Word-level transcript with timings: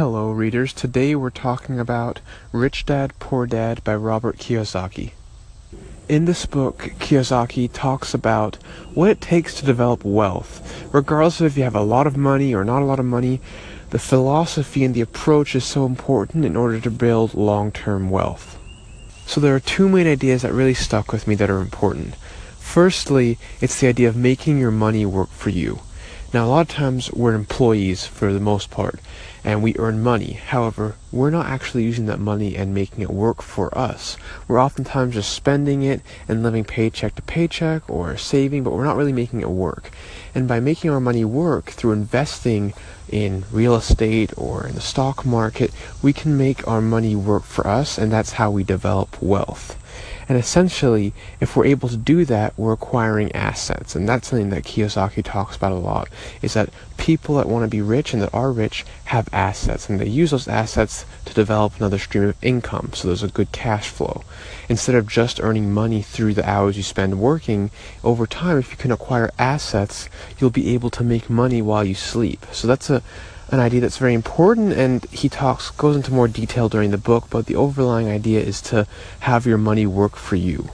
Hello, 0.00 0.30
readers. 0.30 0.72
Today 0.72 1.14
we're 1.14 1.28
talking 1.28 1.78
about 1.78 2.22
Rich 2.52 2.86
Dad 2.86 3.12
Poor 3.18 3.44
Dad 3.44 3.84
by 3.84 3.94
Robert 3.94 4.38
Kiyosaki. 4.38 5.10
In 6.08 6.24
this 6.24 6.46
book, 6.46 6.92
Kiyosaki 6.98 7.68
talks 7.70 8.14
about 8.14 8.56
what 8.94 9.10
it 9.10 9.20
takes 9.20 9.52
to 9.56 9.66
develop 9.66 10.02
wealth. 10.02 10.86
Regardless 10.90 11.42
of 11.42 11.48
if 11.48 11.58
you 11.58 11.64
have 11.64 11.76
a 11.76 11.82
lot 11.82 12.06
of 12.06 12.16
money 12.16 12.54
or 12.54 12.64
not 12.64 12.80
a 12.80 12.86
lot 12.86 12.98
of 12.98 13.04
money, 13.04 13.42
the 13.90 13.98
philosophy 13.98 14.84
and 14.84 14.94
the 14.94 15.02
approach 15.02 15.54
is 15.54 15.64
so 15.64 15.84
important 15.84 16.46
in 16.46 16.56
order 16.56 16.80
to 16.80 16.90
build 16.90 17.34
long 17.34 17.70
term 17.70 18.08
wealth. 18.08 18.58
So, 19.26 19.38
there 19.38 19.54
are 19.54 19.60
two 19.60 19.86
main 19.86 20.06
ideas 20.06 20.40
that 20.40 20.54
really 20.54 20.72
stuck 20.72 21.12
with 21.12 21.28
me 21.28 21.34
that 21.34 21.50
are 21.50 21.60
important. 21.60 22.14
Firstly, 22.58 23.36
it's 23.60 23.78
the 23.78 23.88
idea 23.88 24.08
of 24.08 24.16
making 24.16 24.58
your 24.60 24.70
money 24.70 25.04
work 25.04 25.28
for 25.28 25.50
you. 25.50 25.80
Now, 26.32 26.46
a 26.46 26.48
lot 26.48 26.60
of 26.60 26.68
times 26.68 27.12
we're 27.12 27.34
employees 27.34 28.06
for 28.06 28.32
the 28.32 28.38
most 28.38 28.70
part, 28.70 29.00
and 29.44 29.62
we 29.62 29.76
earn 29.78 30.02
money. 30.02 30.32
However, 30.32 30.96
we're 31.12 31.30
not 31.30 31.46
actually 31.46 31.84
using 31.84 32.06
that 32.06 32.18
money 32.18 32.56
and 32.56 32.74
making 32.74 33.02
it 33.02 33.10
work 33.10 33.42
for 33.42 33.76
us. 33.76 34.16
We're 34.46 34.62
oftentimes 34.62 35.14
just 35.14 35.32
spending 35.32 35.82
it 35.82 36.02
and 36.28 36.42
living 36.42 36.64
paycheck 36.64 37.14
to 37.16 37.22
paycheck 37.22 37.88
or 37.88 38.16
saving, 38.16 38.64
but 38.64 38.72
we're 38.72 38.84
not 38.84 38.96
really 38.96 39.12
making 39.12 39.40
it 39.40 39.50
work. 39.50 39.90
And 40.34 40.46
by 40.46 40.60
making 40.60 40.90
our 40.90 41.00
money 41.00 41.24
work 41.24 41.66
through 41.66 41.92
investing 41.92 42.74
in 43.08 43.44
real 43.50 43.74
estate 43.74 44.32
or 44.36 44.66
in 44.66 44.74
the 44.74 44.80
stock 44.80 45.26
market, 45.26 45.72
we 46.02 46.12
can 46.12 46.36
make 46.36 46.66
our 46.68 46.80
money 46.80 47.16
work 47.16 47.42
for 47.42 47.66
us, 47.66 47.98
and 47.98 48.12
that's 48.12 48.32
how 48.32 48.50
we 48.50 48.62
develop 48.62 49.20
wealth. 49.20 49.76
And 50.28 50.38
essentially, 50.38 51.12
if 51.40 51.56
we're 51.56 51.64
able 51.64 51.88
to 51.88 51.96
do 51.96 52.24
that, 52.26 52.56
we're 52.56 52.72
acquiring 52.72 53.32
assets. 53.32 53.96
And 53.96 54.08
that's 54.08 54.28
something 54.28 54.50
that 54.50 54.62
Kiyosaki 54.62 55.24
talks 55.24 55.56
about 55.56 55.72
a 55.72 55.74
lot, 55.74 56.08
is 56.40 56.54
that 56.54 56.70
people 57.00 57.36
that 57.36 57.48
want 57.48 57.64
to 57.64 57.68
be 57.68 57.80
rich 57.80 58.12
and 58.12 58.22
that 58.22 58.32
are 58.32 58.52
rich 58.52 58.84
have 59.06 59.28
assets. 59.32 59.88
And 59.88 59.98
they 59.98 60.06
use 60.06 60.30
those 60.30 60.46
assets 60.46 61.06
to 61.24 61.34
develop 61.34 61.76
another 61.76 61.98
stream 61.98 62.24
of 62.24 62.44
income. 62.44 62.90
So 62.92 63.08
there's 63.08 63.22
a 63.22 63.28
good 63.28 63.50
cash 63.52 63.88
flow. 63.88 64.22
Instead 64.68 64.94
of 64.94 65.08
just 65.08 65.40
earning 65.40 65.72
money 65.72 66.02
through 66.02 66.34
the 66.34 66.48
hours 66.48 66.76
you 66.76 66.82
spend 66.82 67.18
working, 67.18 67.70
over 68.04 68.26
time, 68.26 68.58
if 68.58 68.70
you 68.70 68.76
can 68.76 68.92
acquire 68.92 69.30
assets, 69.38 70.10
you'll 70.38 70.50
be 70.50 70.74
able 70.74 70.90
to 70.90 71.02
make 71.02 71.30
money 71.30 71.62
while 71.62 71.84
you 71.84 71.94
sleep. 71.94 72.46
So 72.52 72.68
that's 72.68 72.90
a 72.90 73.02
an 73.52 73.58
idea 73.58 73.80
that's 73.80 73.98
very 73.98 74.14
important 74.14 74.72
and 74.72 75.04
he 75.06 75.28
talks 75.28 75.70
goes 75.70 75.96
into 75.96 76.12
more 76.12 76.28
detail 76.28 76.68
during 76.68 76.92
the 76.92 76.96
book 76.96 77.24
but 77.30 77.46
the 77.46 77.56
overlying 77.56 78.08
idea 78.08 78.38
is 78.38 78.60
to 78.62 78.86
have 79.20 79.44
your 79.44 79.58
money 79.58 79.84
work 79.84 80.14
for 80.14 80.36
you 80.36 80.70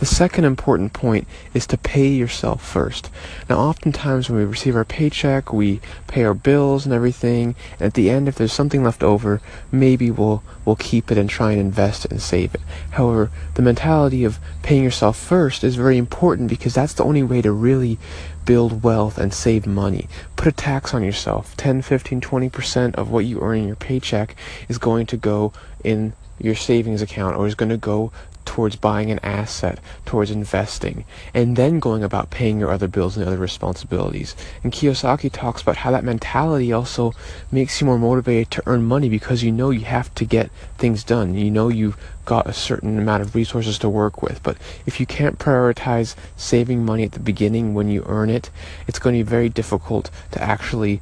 the 0.00 0.06
second 0.06 0.46
important 0.46 0.94
point 0.94 1.28
is 1.52 1.66
to 1.66 1.76
pay 1.76 2.08
yourself 2.08 2.66
first. 2.66 3.10
Now, 3.50 3.58
oftentimes 3.58 4.30
when 4.30 4.38
we 4.38 4.44
receive 4.46 4.74
our 4.74 4.84
paycheck, 4.84 5.52
we 5.52 5.80
pay 6.06 6.24
our 6.24 6.32
bills 6.32 6.86
and 6.86 6.94
everything, 6.94 7.54
and 7.78 7.82
at 7.82 7.94
the 7.94 8.08
end, 8.08 8.26
if 8.26 8.34
there's 8.34 8.52
something 8.52 8.82
left 8.82 9.02
over, 9.02 9.42
maybe 9.70 10.10
we'll, 10.10 10.42
we'll 10.64 10.76
keep 10.76 11.12
it 11.12 11.18
and 11.18 11.28
try 11.28 11.52
and 11.52 11.60
invest 11.60 12.06
it 12.06 12.10
and 12.10 12.22
save 12.22 12.54
it. 12.54 12.62
However, 12.92 13.30
the 13.54 13.62
mentality 13.62 14.24
of 14.24 14.38
paying 14.62 14.82
yourself 14.82 15.18
first 15.18 15.62
is 15.62 15.76
very 15.76 15.98
important 15.98 16.48
because 16.48 16.72
that's 16.72 16.94
the 16.94 17.04
only 17.04 17.22
way 17.22 17.42
to 17.42 17.52
really 17.52 17.98
build 18.46 18.82
wealth 18.82 19.18
and 19.18 19.34
save 19.34 19.66
money. 19.66 20.08
Put 20.36 20.48
a 20.48 20.52
tax 20.52 20.94
on 20.94 21.02
yourself. 21.02 21.54
10, 21.58 21.82
15, 21.82 22.22
20% 22.22 22.94
of 22.94 23.10
what 23.10 23.26
you 23.26 23.40
earn 23.40 23.58
in 23.58 23.66
your 23.66 23.76
paycheck 23.76 24.34
is 24.66 24.78
going 24.78 25.04
to 25.06 25.18
go 25.18 25.52
in 25.84 26.14
your 26.40 26.54
savings 26.54 27.02
account 27.02 27.36
or 27.36 27.46
is 27.46 27.54
going 27.54 27.68
to 27.68 27.76
go 27.76 28.10
towards 28.50 28.74
buying 28.74 29.12
an 29.12 29.20
asset, 29.22 29.78
towards 30.04 30.28
investing, 30.28 31.04
and 31.32 31.54
then 31.54 31.78
going 31.78 32.02
about 32.02 32.30
paying 32.30 32.58
your 32.58 32.72
other 32.72 32.88
bills 32.88 33.16
and 33.16 33.24
other 33.24 33.36
responsibilities. 33.36 34.34
And 34.64 34.72
Kiyosaki 34.72 35.30
talks 35.30 35.62
about 35.62 35.76
how 35.76 35.92
that 35.92 36.02
mentality 36.02 36.72
also 36.72 37.14
makes 37.52 37.80
you 37.80 37.86
more 37.86 37.96
motivated 37.96 38.50
to 38.50 38.62
earn 38.66 38.82
money 38.82 39.08
because 39.08 39.44
you 39.44 39.52
know 39.52 39.70
you 39.70 39.84
have 39.84 40.12
to 40.16 40.24
get 40.24 40.50
things 40.78 41.04
done. 41.04 41.36
You 41.36 41.48
know 41.48 41.68
you've 41.68 41.96
got 42.24 42.48
a 42.48 42.52
certain 42.52 42.98
amount 42.98 43.22
of 43.22 43.36
resources 43.36 43.78
to 43.78 43.88
work 43.88 44.20
with. 44.20 44.42
But 44.42 44.56
if 44.84 44.98
you 44.98 45.06
can't 45.06 45.38
prioritize 45.38 46.16
saving 46.36 46.84
money 46.84 47.04
at 47.04 47.12
the 47.12 47.20
beginning 47.20 47.74
when 47.74 47.88
you 47.88 48.02
earn 48.06 48.30
it, 48.30 48.50
it's 48.88 48.98
going 48.98 49.16
to 49.16 49.22
be 49.24 49.30
very 49.30 49.48
difficult 49.48 50.10
to 50.32 50.42
actually 50.42 51.00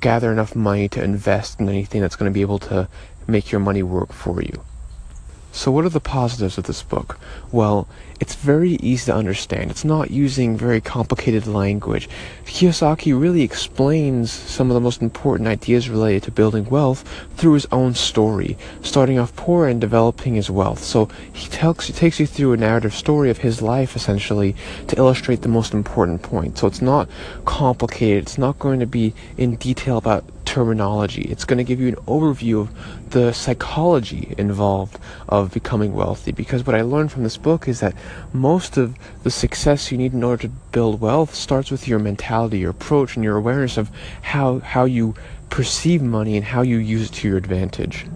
gather 0.00 0.30
enough 0.30 0.54
money 0.54 0.88
to 0.90 1.02
invest 1.02 1.58
in 1.58 1.68
anything 1.68 2.02
that's 2.02 2.14
going 2.14 2.30
to 2.30 2.34
be 2.34 2.40
able 2.40 2.60
to 2.60 2.88
make 3.26 3.50
your 3.50 3.60
money 3.60 3.82
work 3.82 4.12
for 4.12 4.40
you. 4.40 4.62
So, 5.56 5.70
what 5.70 5.84
are 5.84 5.88
the 5.88 6.00
positives 6.00 6.58
of 6.58 6.64
this 6.64 6.82
book? 6.82 7.16
Well, 7.52 7.86
it's 8.18 8.34
very 8.34 8.72
easy 8.82 9.06
to 9.06 9.14
understand. 9.14 9.70
It's 9.70 9.84
not 9.84 10.10
using 10.10 10.56
very 10.56 10.80
complicated 10.80 11.46
language. 11.46 12.08
Kiyosaki 12.44 13.18
really 13.18 13.42
explains 13.42 14.32
some 14.32 14.68
of 14.68 14.74
the 14.74 14.80
most 14.80 15.00
important 15.00 15.48
ideas 15.48 15.88
related 15.88 16.24
to 16.24 16.32
building 16.32 16.68
wealth 16.68 17.08
through 17.36 17.52
his 17.52 17.68
own 17.70 17.94
story, 17.94 18.58
starting 18.82 19.16
off 19.16 19.36
poor 19.36 19.68
and 19.68 19.80
developing 19.80 20.34
his 20.34 20.50
wealth. 20.50 20.82
So, 20.82 21.08
he 21.32 21.48
tells, 21.48 21.86
takes 21.86 22.18
you 22.18 22.26
through 22.26 22.54
a 22.54 22.56
narrative 22.56 22.92
story 22.92 23.30
of 23.30 23.38
his 23.38 23.62
life, 23.62 23.94
essentially, 23.94 24.56
to 24.88 24.98
illustrate 24.98 25.42
the 25.42 25.48
most 25.48 25.72
important 25.72 26.22
point. 26.22 26.58
So, 26.58 26.66
it's 26.66 26.82
not 26.82 27.08
complicated, 27.44 28.24
it's 28.24 28.38
not 28.38 28.58
going 28.58 28.80
to 28.80 28.86
be 28.86 29.14
in 29.38 29.54
detail 29.54 29.98
about 29.98 30.24
terminology. 30.54 31.22
It's 31.22 31.44
going 31.44 31.58
to 31.58 31.64
give 31.64 31.80
you 31.80 31.88
an 31.88 31.96
overview 32.06 32.60
of 32.60 33.10
the 33.10 33.32
psychology 33.32 34.34
involved 34.38 35.00
of 35.28 35.52
becoming 35.52 35.94
wealthy. 35.94 36.30
Because 36.30 36.64
what 36.64 36.76
I 36.76 36.82
learned 36.82 37.10
from 37.10 37.24
this 37.24 37.36
book 37.36 37.66
is 37.66 37.80
that 37.80 37.96
most 38.32 38.76
of 38.76 38.96
the 39.24 39.32
success 39.32 39.90
you 39.90 39.98
need 39.98 40.12
in 40.12 40.22
order 40.22 40.42
to 40.42 40.48
build 40.70 41.00
wealth 41.00 41.34
starts 41.34 41.72
with 41.72 41.88
your 41.88 41.98
mentality, 41.98 42.60
your 42.60 42.70
approach, 42.70 43.16
and 43.16 43.24
your 43.24 43.36
awareness 43.36 43.76
of 43.76 43.90
how, 44.22 44.60
how 44.60 44.84
you 44.84 45.16
perceive 45.50 46.02
money 46.02 46.36
and 46.36 46.46
how 46.46 46.62
you 46.62 46.76
use 46.76 47.10
it 47.10 47.14
to 47.14 47.28
your 47.28 47.36
advantage 47.36 48.06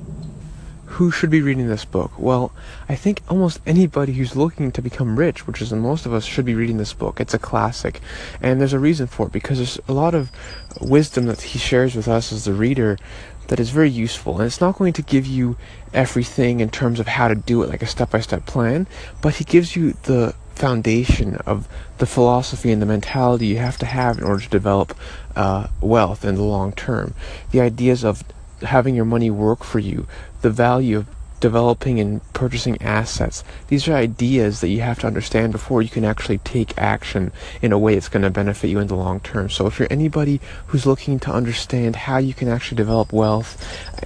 who 0.98 1.12
should 1.12 1.30
be 1.30 1.40
reading 1.40 1.68
this 1.68 1.84
book? 1.84 2.10
Well, 2.18 2.50
I 2.88 2.96
think 2.96 3.22
almost 3.28 3.60
anybody 3.64 4.14
who's 4.14 4.34
looking 4.34 4.72
to 4.72 4.82
become 4.82 5.16
rich, 5.16 5.46
which 5.46 5.62
is 5.62 5.72
most 5.72 6.06
of 6.06 6.12
us, 6.12 6.24
should 6.24 6.44
be 6.44 6.56
reading 6.56 6.78
this 6.78 6.92
book. 6.92 7.20
It's 7.20 7.34
a 7.34 7.38
classic. 7.38 8.00
And 8.42 8.60
there's 8.60 8.72
a 8.72 8.80
reason 8.80 9.06
for 9.06 9.28
it 9.28 9.32
because 9.32 9.58
there's 9.58 9.78
a 9.86 9.92
lot 9.92 10.16
of 10.16 10.32
wisdom 10.80 11.26
that 11.26 11.40
he 11.40 11.58
shares 11.60 11.94
with 11.94 12.08
us 12.08 12.32
as 12.32 12.46
the 12.46 12.52
reader 12.52 12.98
that 13.46 13.60
is 13.60 13.70
very 13.70 13.88
useful. 13.88 14.38
And 14.38 14.46
it's 14.46 14.60
not 14.60 14.76
going 14.76 14.92
to 14.94 15.02
give 15.02 15.24
you 15.24 15.56
everything 15.94 16.58
in 16.58 16.68
terms 16.68 16.98
of 16.98 17.06
how 17.06 17.28
to 17.28 17.36
do 17.36 17.62
it, 17.62 17.68
like 17.68 17.82
a 17.82 17.86
step 17.86 18.10
by 18.10 18.18
step 18.18 18.44
plan, 18.44 18.88
but 19.22 19.36
he 19.36 19.44
gives 19.44 19.76
you 19.76 19.92
the 20.02 20.34
foundation 20.56 21.36
of 21.46 21.68
the 21.98 22.06
philosophy 22.06 22.72
and 22.72 22.82
the 22.82 22.86
mentality 22.86 23.46
you 23.46 23.58
have 23.58 23.78
to 23.78 23.86
have 23.86 24.18
in 24.18 24.24
order 24.24 24.42
to 24.42 24.50
develop 24.50 24.98
uh, 25.36 25.68
wealth 25.80 26.24
in 26.24 26.34
the 26.34 26.42
long 26.42 26.72
term. 26.72 27.14
The 27.52 27.60
ideas 27.60 28.02
of 28.02 28.24
having 28.62 28.94
your 28.94 29.04
money 29.04 29.30
work 29.30 29.64
for 29.64 29.78
you, 29.78 30.06
the 30.42 30.50
value 30.50 30.98
of 30.98 31.08
developing 31.40 32.00
and 32.00 32.20
purchasing 32.32 32.80
assets. 32.82 33.44
These 33.68 33.88
are 33.88 33.94
ideas 33.94 34.60
that 34.60 34.68
you 34.68 34.80
have 34.80 34.98
to 35.00 35.06
understand 35.06 35.52
before 35.52 35.82
you 35.82 35.88
can 35.88 36.04
actually 36.04 36.38
take 36.38 36.76
action 36.76 37.32
in 37.62 37.72
a 37.72 37.78
way 37.78 37.94
that's 37.94 38.08
going 38.08 38.22
to 38.22 38.30
benefit 38.30 38.68
you 38.68 38.78
in 38.78 38.88
the 38.88 38.96
long 38.96 39.20
term. 39.20 39.50
So 39.50 39.66
if 39.66 39.78
you're 39.78 39.88
anybody 39.90 40.40
who's 40.68 40.86
looking 40.86 41.18
to 41.20 41.32
understand 41.32 41.96
how 41.96 42.18
you 42.18 42.34
can 42.34 42.48
actually 42.48 42.76
develop 42.76 43.12
wealth 43.12 43.56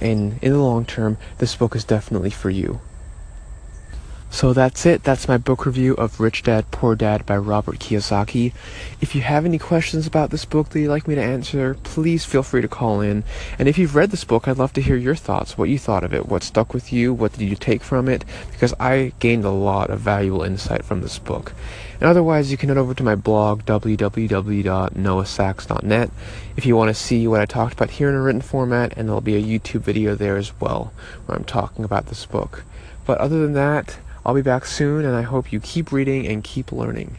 in 0.01 0.39
in 0.41 0.51
the 0.51 0.59
long 0.59 0.85
term, 0.85 1.17
this 1.39 1.55
book 1.55 1.75
is 1.75 1.83
definitely 1.83 2.29
for 2.29 2.49
you. 2.49 2.81
So 4.33 4.51
that's 4.51 4.85
it. 4.87 5.03
That's 5.03 5.27
my 5.27 5.37
book 5.37 5.67
review 5.67 5.93
of 5.93 6.19
Rich 6.19 6.41
Dad 6.41 6.71
Poor 6.71 6.95
Dad 6.95 7.23
by 7.23 7.37
Robert 7.37 7.77
Kiyosaki. 7.77 8.51
If 8.99 9.13
you 9.13 9.21
have 9.21 9.45
any 9.45 9.59
questions 9.59 10.07
about 10.07 10.31
this 10.31 10.43
book 10.43 10.69
that 10.69 10.79
you'd 10.79 10.89
like 10.89 11.07
me 11.07 11.13
to 11.13 11.21
answer, 11.21 11.75
please 11.83 12.25
feel 12.25 12.41
free 12.41 12.63
to 12.63 12.67
call 12.67 12.99
in. 12.99 13.23
And 13.59 13.69
if 13.69 13.77
you've 13.77 13.93
read 13.93 14.09
this 14.09 14.23
book, 14.23 14.47
I'd 14.47 14.57
love 14.57 14.73
to 14.73 14.81
hear 14.81 14.95
your 14.95 15.13
thoughts, 15.13 15.55
what 15.55 15.69
you 15.69 15.77
thought 15.77 16.03
of 16.03 16.15
it, 16.15 16.25
what 16.25 16.41
stuck 16.41 16.73
with 16.73 16.91
you, 16.91 17.13
what 17.13 17.33
did 17.33 17.47
you 17.47 17.55
take 17.55 17.83
from 17.83 18.09
it, 18.09 18.25
because 18.51 18.73
I 18.79 19.13
gained 19.19 19.45
a 19.45 19.51
lot 19.51 19.91
of 19.91 19.99
valuable 19.99 20.41
insight 20.41 20.83
from 20.83 21.01
this 21.01 21.19
book. 21.19 21.53
And 21.99 22.09
otherwise, 22.09 22.49
you 22.49 22.57
can 22.57 22.69
head 22.69 22.79
over 22.79 22.95
to 22.95 23.03
my 23.03 23.13
blog, 23.13 23.65
www.noahsachs.net, 23.65 26.11
if 26.57 26.65
you 26.65 26.75
want 26.75 26.89
to 26.89 26.95
see 26.95 27.27
what 27.27 27.39
I 27.39 27.45
talked 27.45 27.75
about 27.75 27.91
here 27.91 28.09
in 28.09 28.15
a 28.15 28.21
written 28.21 28.41
format, 28.41 28.97
and 28.97 29.07
there'll 29.07 29.21
be 29.21 29.35
a 29.35 29.59
YouTube 29.59 29.81
video 29.81 30.15
there 30.15 30.37
as 30.37 30.59
well, 30.59 30.91
where 31.27 31.37
I'm 31.37 31.45
talking 31.45 31.85
about 31.85 32.07
this 32.07 32.25
book. 32.25 32.63
But 33.05 33.17
other 33.17 33.39
than 33.39 33.53
that, 33.53 33.97
I'll 34.25 34.33
be 34.33 34.41
back 34.41 34.65
soon, 34.65 35.05
and 35.05 35.15
I 35.15 35.23
hope 35.23 35.51
you 35.51 35.59
keep 35.59 35.91
reading 35.91 36.27
and 36.27 36.43
keep 36.43 36.71
learning. 36.71 37.17